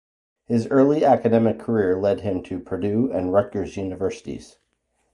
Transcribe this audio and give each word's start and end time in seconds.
His 0.45 0.65
early 0.69 1.05
academic 1.05 1.59
career 1.59 1.95
led 1.95 2.21
him 2.21 2.41
to 2.45 2.57
Purdue 2.59 3.11
and 3.11 3.31
Rutgers 3.31 3.77
universities. 3.77 4.57